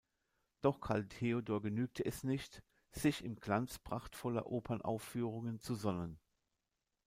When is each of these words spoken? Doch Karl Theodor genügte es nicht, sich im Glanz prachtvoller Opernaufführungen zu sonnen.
Doch 0.61 0.79
Karl 0.81 1.05
Theodor 1.07 1.61
genügte 1.61 2.03
es 2.03 2.23
nicht, 2.23 2.63
sich 2.91 3.23
im 3.23 3.35
Glanz 3.35 3.77
prachtvoller 3.77 4.47
Opernaufführungen 4.47 5.59
zu 5.59 5.75
sonnen. 5.75 6.17